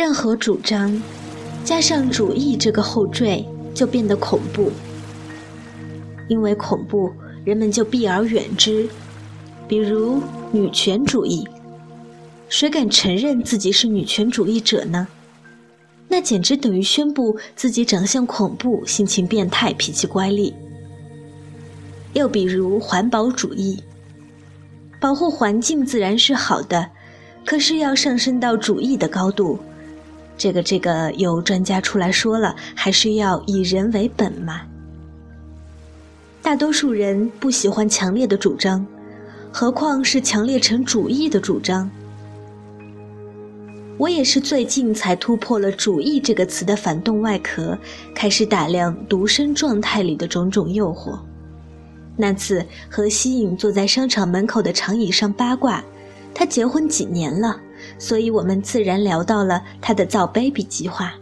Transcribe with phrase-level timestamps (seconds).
[0.00, 0.90] 任何主张
[1.62, 4.72] 加上主义这个后缀，就变得恐怖。
[6.26, 7.12] 因为恐怖，
[7.44, 8.88] 人们就避而远之。
[9.68, 11.46] 比如女权主义，
[12.48, 15.06] 谁敢承认自己是女权主义者呢？
[16.08, 20.50] 那简直等于宣布自己长相恐怖、性情变态、脾气乖戾。
[22.14, 23.82] 又比如环保主义，
[24.98, 26.88] 保护环境自然是好的，
[27.44, 29.58] 可是要上升到主义的高度，
[30.40, 34.62] 这个这个有专家出来说了，还是要以人为本嘛。
[36.40, 38.86] 大多数人不喜欢强烈的主张，
[39.52, 41.90] 何况是强烈成主义的主张。
[43.98, 47.78] 我也是最近才突破了“主义”这个词的反动外壳，
[48.14, 51.18] 开始打量独身状态里的种种诱惑。
[52.16, 55.84] 那次和西影坐在商场门口的长椅上八卦，
[56.32, 57.60] 他结婚几年了，
[57.98, 61.14] 所以我们自然聊到了他的造 baby 计划。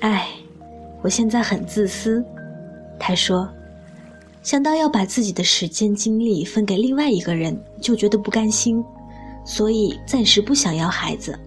[0.00, 0.28] 哎，
[1.02, 2.24] 我现在很自私，
[2.98, 3.48] 他说，
[4.42, 8.84] 想到要把自己的时间精力分给另外一个人，就觉得不甘心。
[9.44, 11.38] 所以暂时不想要孩子。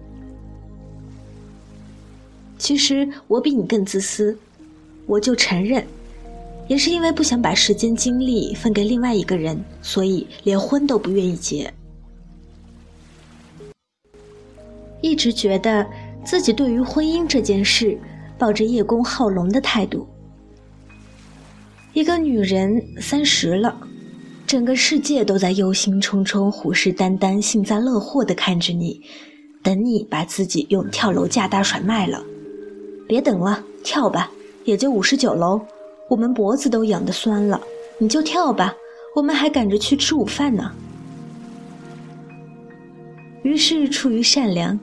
[2.58, 4.36] 其实我比你更自私，
[5.06, 5.86] 我就承认，
[6.66, 11.72] 也是因为不想把时间精力分给另外一个人，所以连婚都不愿意结。
[15.00, 15.86] 一直觉得
[16.24, 17.98] 自己对于婚姻这件事
[18.38, 20.06] 抱着叶公好龙的态度。
[21.92, 23.76] 一个女人三十了。
[24.46, 29.00] 整个世界都在忧心忡忡、虎视眈眈、幸灾乐祸的看着你，
[29.62, 32.20] 等你把自己用跳楼价大甩卖了。
[33.06, 34.28] 别等了，跳吧，
[34.64, 35.60] 也就五十九楼，
[36.08, 37.60] 我们脖子都痒得酸了，
[37.98, 38.74] 你就跳吧，
[39.14, 40.72] 我们还赶着去吃午饭呢。
[43.44, 44.76] 于是出于善良，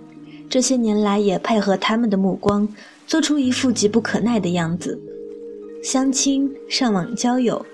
[0.50, 2.68] 这些年来也配合他们的目光，
[3.06, 5.00] 做出一副急不可耐的样子，
[5.84, 7.66] 相亲、上网交友。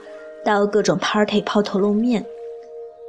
[0.45, 2.22] 到各种 party 抛头露面，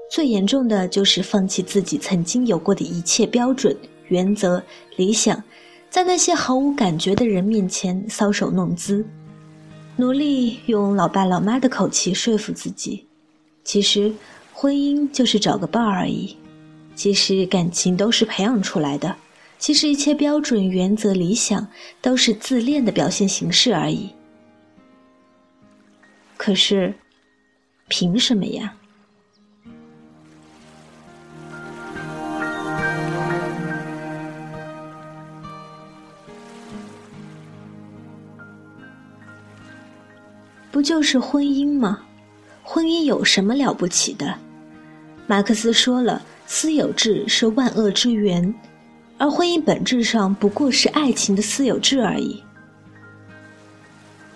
[0.09, 3.77] 最严重的就是放弃自己曾经有过的一切标准、
[4.07, 4.63] 原则、
[4.95, 5.43] 理想，
[5.91, 9.05] 在那些毫无感觉的人面前搔首弄姿，
[9.97, 13.05] 努力用老爸老妈的口气说服自己，
[13.65, 14.13] 其实
[14.53, 16.37] 婚姻就是找个伴而已，
[16.95, 19.17] 其实感情都是培养出来的，
[19.65, 21.67] 其实一切标准、原则、理想
[22.03, 24.11] 都是自恋的表现形式而已。
[26.37, 26.93] 可是。
[27.89, 28.75] 凭什么呀？
[40.71, 42.03] 不就是婚姻吗？
[42.63, 44.39] 婚姻有什么了不起的？
[45.27, 48.55] 马克思说了，私有制是万恶之源，
[49.25, 52.43] 而婚姻本质上不过是爱情的私有制而已。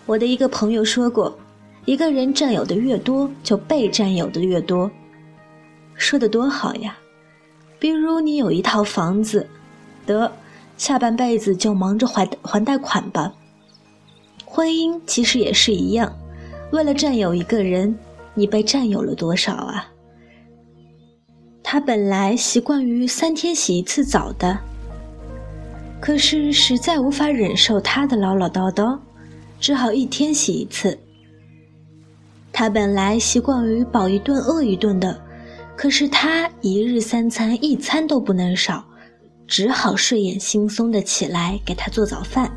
[0.07, 1.39] 我的一个朋友说过。
[1.85, 4.91] 一个人占有的越多，就被占有的越多。
[5.95, 6.97] 说的多好呀！
[7.79, 9.47] 比如你有一套房子，
[10.05, 10.31] 得
[10.77, 13.33] 下半辈子就忙着还还贷款吧。
[14.45, 16.15] 婚姻其实也是一样，
[16.73, 17.99] 为了占有一个人，
[18.35, 19.89] 你被占有了多少啊？
[21.63, 24.59] 他本来习惯于三天洗一次澡的，
[26.09, 28.99] 可是实在无法忍受他的唠唠叨叨，
[29.61, 30.99] 只好一天洗一次。
[32.51, 35.21] 他本来习惯于饱一顿饿一顿的，
[35.77, 38.83] 可是他一日三餐一餐都不能少，
[39.47, 42.51] 只好睡眼惺忪的起来给他做早饭。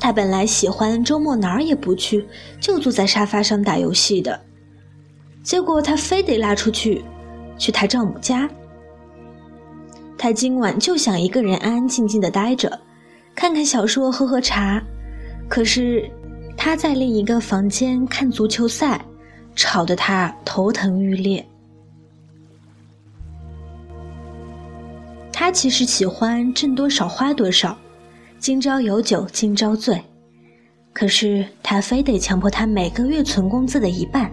[0.00, 2.26] 他本来喜欢周末哪儿也不去，
[2.58, 4.40] 就坐在沙发上打游戏的，
[5.42, 7.04] 结果他非得拉出去，
[7.58, 8.48] 去他丈母家。
[10.22, 12.78] 他今晚就想一个人安安静静的待着，
[13.34, 14.82] 看看小说，喝喝茶，
[15.48, 16.08] 可是。
[16.62, 19.02] 他在另一个房间看足球赛，
[19.56, 21.42] 吵得他头疼欲裂。
[25.32, 27.78] 他其实喜欢挣多少花多少，
[28.38, 29.98] 今朝有酒今朝醉，
[30.92, 34.30] 可是他非得强迫他每个月存工资的一半。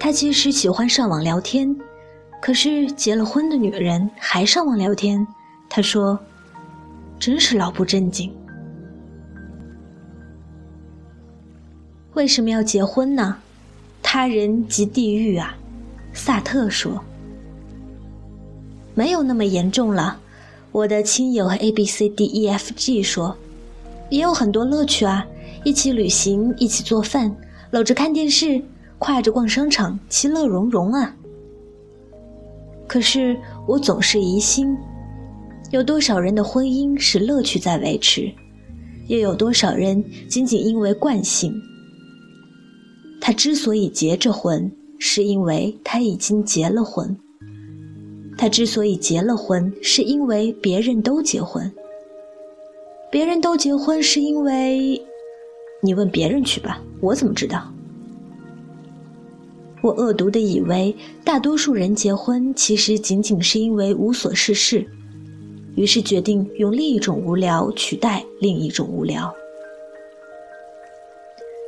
[0.00, 1.76] 他其实喜欢上网聊天，
[2.42, 5.24] 可是结了婚的女人还上网聊天，
[5.70, 6.18] 他说
[7.16, 8.34] ：“真是老不正经。”
[12.14, 13.36] 为什么要结婚呢？
[14.02, 15.56] 他人即地狱啊！
[16.12, 17.00] 萨特说
[18.92, 20.18] ：“没有那么严重了。”
[20.72, 23.36] 我的亲友 A B C D E F G 说
[24.10, 25.24] ：“也有很多乐趣啊，
[25.64, 27.32] 一起旅行，一起做饭，
[27.70, 28.60] 搂着看电视，
[28.98, 31.14] 挎着逛商场，其乐融融啊。”
[32.92, 33.34] 可是
[33.66, 34.76] 我总是疑心，
[35.70, 38.30] 有多少人的婚姻是乐趣在维持，
[39.08, 41.54] 又有多少人仅仅因为惯性？
[43.18, 47.16] 他之所以结着婚，是因为他已经结了婚；
[48.36, 51.72] 他之所以结了婚，是因为别人都结婚；
[53.10, 55.00] 别人都结婚，是因为……
[55.82, 57.72] 你问别人去吧，我怎么知道？
[59.82, 60.94] 我恶毒的以为，
[61.24, 64.86] 大多数人结婚其实仅仅是因为无所事事，
[65.74, 69.34] 于是决定用另一种无聊取代另一种无聊。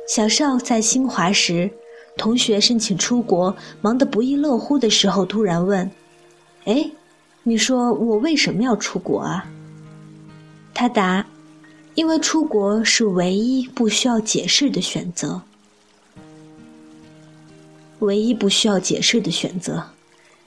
[0.07, 1.69] 小邵在新华时，
[2.15, 5.91] 同学申请出国，忙得不亦乐乎的时候，突然问
[6.63, 6.89] ：“哎，
[7.43, 9.45] 你说我为什么要出国啊？”
[10.73, 11.25] 他答
[11.95, 15.41] ：“因为出国是唯一不需要解释的选择。”
[17.99, 19.83] 唯一不需要解释的选择，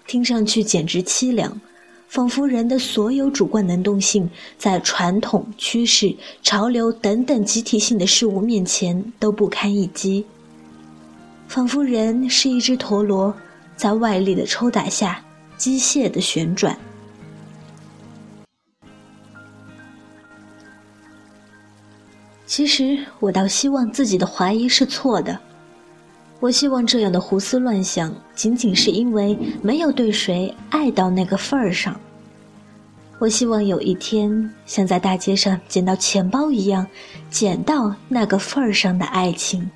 [0.07, 1.61] 听上去简直凄凉，
[2.09, 4.29] 仿佛人的所有主观能动性
[4.59, 10.25] 在传统、趋势、潮流等等集体性的事物面前都不堪一击，
[11.47, 13.35] 仿佛人是一只陀螺，
[13.77, 15.25] 在外力的抽打下
[15.57, 16.79] 机械的旋转。
[22.47, 25.39] 其实，我倒希望自己的怀疑是错的。
[26.41, 32.01] 我希望这样的胡思乱想，仅仅是因为没有对谁爱到那个份儿上。
[33.19, 36.87] 我希望有一天，像在大街上捡到钱包一样，
[37.29, 39.69] 捡到那个份儿上的爱情。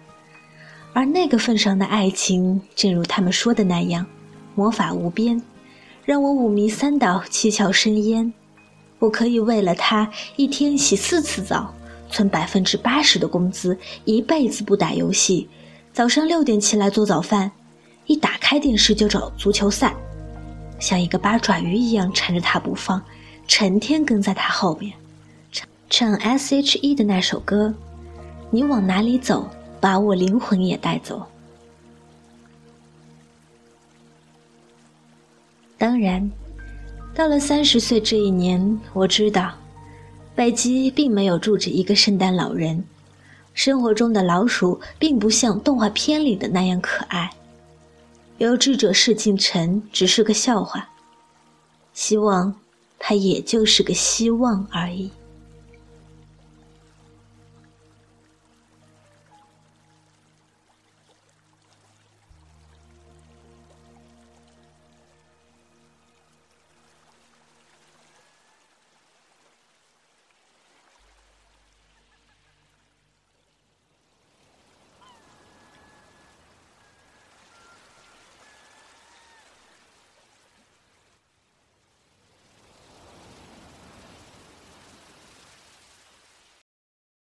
[0.92, 4.06] 而那个份上的爱情，正如他们说的那样，
[4.54, 5.42] 魔法无边，
[6.04, 8.32] 让我五迷三倒，七窍生烟。
[9.00, 11.74] 我可以为了他一天洗四次澡，
[12.08, 15.48] 存百分之八十的工资，一辈子不打游戏。
[15.92, 17.50] 早上六点起来做早饭，
[18.06, 19.94] 一打开电视就找足球赛，
[20.78, 23.02] 像一个八爪鱼一样缠着他不放，
[23.46, 24.94] 成天跟在他后面，
[25.50, 27.74] 唱唱 S.H.E 的那首歌，
[28.50, 29.46] 你往哪里走，
[29.80, 31.26] 把我灵魂也带走。
[35.76, 36.30] 当然，
[37.14, 39.52] 到了三十岁这一年，我知道，
[40.34, 42.82] 北极并没有住着一个圣诞老人。
[43.54, 47.30] 生活中的老鼠并不像动画片里的那样可爱，
[48.38, 50.88] 有志者事竟成只是个笑话，
[51.92, 52.54] 希望
[52.98, 55.10] 它也就是个希望而已。